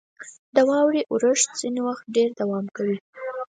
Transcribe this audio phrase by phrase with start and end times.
[0.55, 2.97] •د واورې اورښت ځینې وخت ډېر دوام کوي.